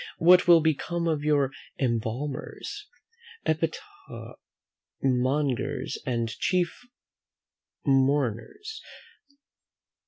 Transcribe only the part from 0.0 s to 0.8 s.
What will